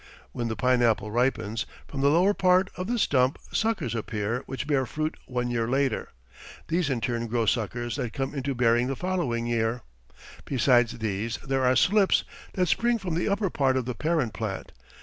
[0.31, 4.87] When the pineapple ripens, from the lower part of the stump suckers appear, which bear
[4.87, 6.09] fruit one year later.
[6.69, 9.83] These in turn grow suckers that come into bearing the following year.
[10.45, 14.71] Besides these there are slips, that spring from the upper part of the parent plant.